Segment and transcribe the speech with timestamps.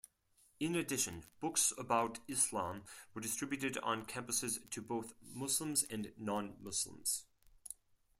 [0.59, 7.25] In addition, books about Islam were distributed on campuses to both Muslims and non-Muslims.